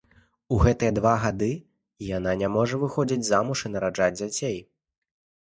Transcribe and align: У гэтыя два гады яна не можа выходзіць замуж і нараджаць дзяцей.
У 0.53 0.55
гэтыя 0.61 0.93
два 0.99 1.11
гады 1.25 1.49
яна 2.17 2.33
не 2.43 2.49
можа 2.55 2.81
выходзіць 2.85 3.19
замуж 3.29 3.63
і 3.71 3.73
нараджаць 3.77 4.11
дзяцей. 4.19 4.59